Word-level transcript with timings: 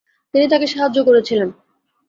তিনি 0.33 0.45
তাঁকে 0.47 0.67
সাহায্য 0.67 0.97
করেছিলেন। 1.03 1.49